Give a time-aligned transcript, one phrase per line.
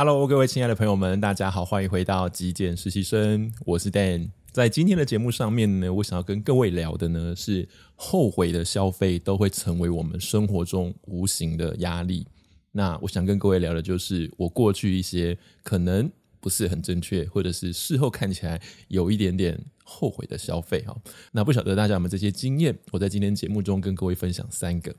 [0.00, 4.30] Hello，各位亲爱的朋友们，大家好，欢迎回到极简实习生，我是 Dan。
[4.52, 12.24] 在今天的节目上面呢，我想要跟各位聊的呢是后悔的消费都会成为我们生活中无形的压力。
[12.70, 16.08] 那我想跟各位聊的就是我过去一些可能
[16.38, 20.96] 不是很正确，或者是事后看起来有一点点后悔的消费哈。
[21.32, 22.78] 那不晓得大家有没有这些经验？
[22.92, 24.94] 我在今天节目中跟各位分享三个。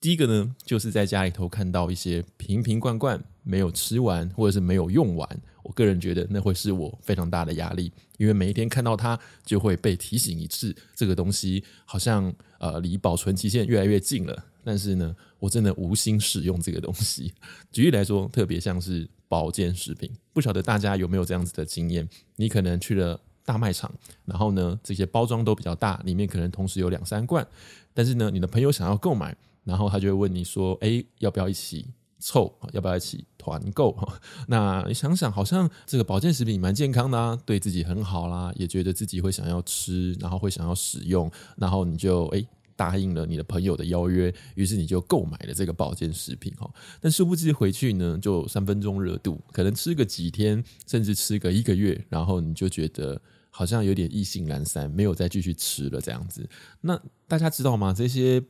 [0.00, 5.28] 第一个呢，就是在家里头看到一些瓶瓶罐罐没有吃完，或者是没有用完，
[5.64, 14.44] 我个人觉得那会是我非常大的压力，因为每一天看到它，就会被提醒一次，这个东西好像呃离保存期限越来越近了。
[14.62, 17.34] 但是呢，我真的无心使用这个东西。
[17.72, 22.08] 举例来说，特别像是保健食品，不晓得大家有没有这样子的经验？
[22.36, 23.92] 你可能去了大卖场，
[24.24, 27.44] 然后呢，这些包装都比较大，里面可能同时有两三罐，
[27.92, 29.36] 但是呢，你的朋友想要购买。
[29.62, 31.86] 然后他就会问你说：“哎，要不要一起
[32.20, 32.54] 凑？
[32.72, 33.96] 要不要一起团购？”
[34.46, 42.46] 那你想想，好像这个保健食品蛮健康的啊，对自己很好啦，也觉得自己会想要吃，然后会想要使用，然后你就哎
[42.76, 46.70] 答应了你的朋友的邀约，于是你就购买了这个保健食品哈。
[47.00, 56.48] 但殊不知回去呢，就三分钟热度，可能吃个几天，甚至吃个一个月，然后你就觉得好像有点意兴阑珊，没有再继续吃了这样子。
[56.80, 57.92] 那大家知道吗？
[57.92, 58.42] 这些。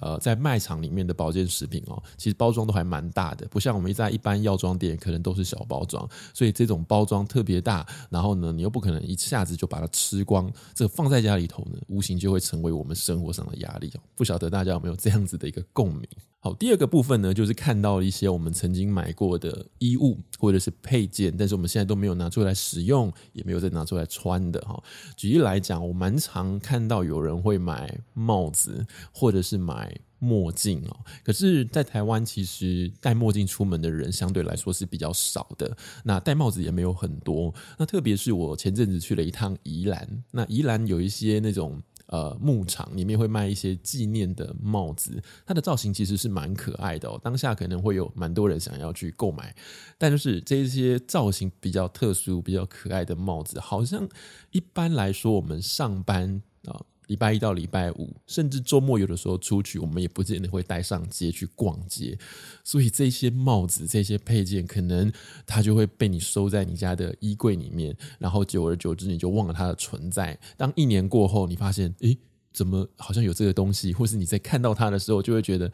[0.00, 14.00] 呃，在卖场里面的保健食品哦，其实包装都还蛮大的，不像我们在一般药妆店可能都是小包装，所以这种包装特别大，然后呢，你又不可能一下子就把它吃光，这个放在家里头呢，无形就会成为我们生活上的压力哦。
[14.16, 16.08] 不晓得大家有没有这样子的一个共鸣？
[16.44, 24.82] 好，第二个部分呢，就是看到一些我们曾经买过的衣物或者是配件，但是我们现在都没有拿出来使用，也没有再拿出来穿的哈。
[25.16, 30.96] 举例来讲，我蛮常看到有人会买帽子，或者是买墨镜哦。
[31.22, 37.54] 可是，在台湾其实戴墨镜出门的人相对来说是比较少的，那戴帽子也没有很多。
[37.78, 41.80] 那特别是我前阵子去了一趟宜兰，那宜兰有一些那种。
[42.12, 47.18] 呃，牧场里面会卖一些纪念的帽子，它的造型其实是蛮可爱的哦。
[47.24, 49.56] 当下可能会有蛮多人想要去购买，
[49.96, 54.06] 但就是这些造型比较特殊、比较可爱的帽子，好像
[54.50, 56.84] 一般来说我们上班啊。
[57.12, 62.18] 礼拜一到礼拜五，甚至周末有的时候出去，我们也不见得会带上街去逛街。
[62.64, 65.12] 所以这些帽子、这些配件，可能
[65.46, 70.38] 它就会被你收在你家的衣柜里面，然后久而久之，你就忘了它的存在。
[70.56, 72.16] 当一年过后，你发现，诶，
[72.50, 73.92] 怎么好像有这个东西？
[73.92, 75.70] 或是你在看到它的时候，就会觉得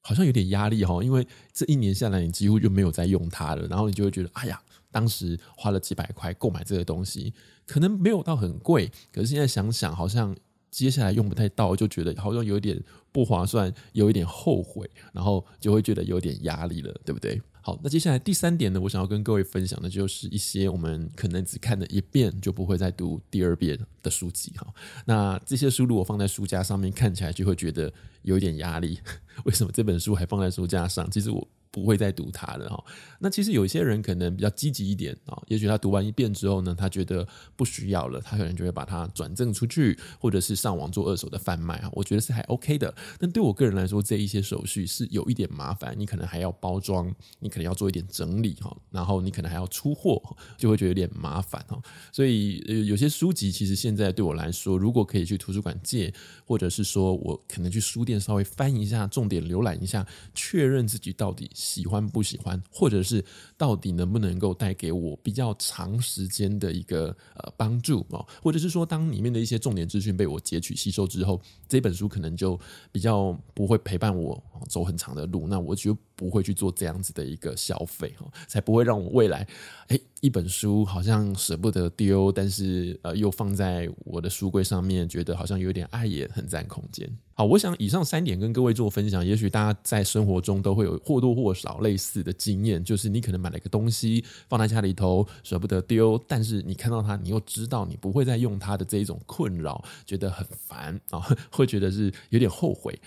[0.00, 3.66] 好像有点压力哈，因为这一年下来，你几乎就没有再用它了。
[3.66, 4.58] 然后你就会觉得，哎呀，
[4.90, 7.34] 当时花了几百块购买这个东西，
[7.66, 10.34] 可能没有到很贵，可是现在想想，好像。
[10.70, 12.80] 接下来用不太到，就觉得好像有点
[13.10, 17.40] 不划算，有一点后悔，然后就会觉得有点压力了，对不对？
[17.60, 24.66] 好，那接下来第三点呢，我想要跟各位分享的就是一些我们可能只看了一遍就不会再读第二遍的书籍哈。
[25.04, 27.92] 那这些书如果放在书架上面看起来就会觉得
[28.22, 28.98] 有一点压力，
[29.44, 31.10] 为什么这本书还放在书架上？
[31.10, 31.46] 其实我。
[31.70, 32.84] 不会再读它了哈。
[33.18, 41.90] 那其实有一些人可能比较积极一点啊，也许他读完一遍之后呢，他觉得不需要了，他可能就会把它转赠出去，或者是上网做二手的贩卖啊。
[41.92, 42.94] 我觉得是还 OK 的。
[43.18, 50.22] 但对我个人来说，这一些手续是有一点麻烦，你可能还要包装，你可能要做一点整理哈，然后你可能还要出货，
[50.56, 51.80] 就会觉得有点麻烦哈。
[52.12, 56.12] 所以有些书籍其实现在对我来说，如果可以去图书馆借，
[56.44, 61.50] 或者是说我可能去书店稍微翻一下，重点浏览一下，确认自己到底。
[61.58, 63.22] 喜欢不喜欢，或者是
[63.56, 68.24] 到底能不能够带给我比较长时间的一个呃帮助哦？
[68.40, 72.58] 或者是说，当里面的一些重点资讯被我截取吸收之后，这本书可能就
[72.92, 79.46] 比较不会陪伴我走很长的路，那我就不会去做这样子的一个消费哈，才不会让我未来
[79.86, 87.08] 诶一本书好像舍不得丢，但是呃又放在我的书柜上面，觉得好像有点碍眼，很占空间。
[87.34, 101.20] 好，我想以上三点跟各位做分享，也许大家在生活中都会有或多或少类似的经验，就是你可能买了一个东西放在家里头，舍不得丢，但是你看到它，你又知道你不会再用它的这一种困扰，觉得很烦啊，
[101.52, 102.98] 会觉得是有点后悔。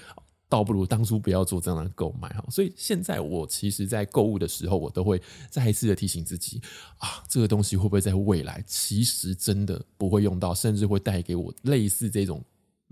[0.52, 6.60] 倒不如当初不要做这样的购买哈，所以现在我其实，在购物的时候，我都会再一次的提醒自己
[6.98, 12.44] 啊，这个东西会不会在未来其实真的不会用到，甚至会带给我类似这种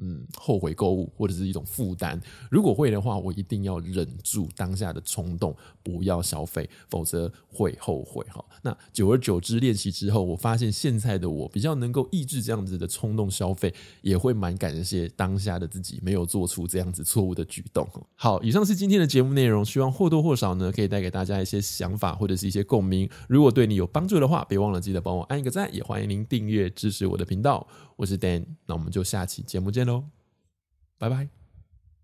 [0.02, 2.20] 嗯，后悔购物或者是一种负担。
[2.50, 8.44] 如果会的话，我一定要忍住当下的冲动，不要消费，否则会后悔哈。
[8.62, 17.88] 那久而久之练习之后，我发现现在的我比较能够抑制这样子的冲动消费，也会蛮感谢当下的自己没有做出这样子错误的举动。
[18.16, 23.10] 好，以上是今天的节目内容，希望或多或少呢可以带给大家一些想法或者是一些共鸣。
[23.28, 27.68] 如果对你有帮助的话，别忘了记得帮我按一个赞，也欢迎您订阅支持我的频道。
[27.96, 30.12] 我是 Dan，那我们就下期节目见喽，
[31.00, 31.39] 拜拜。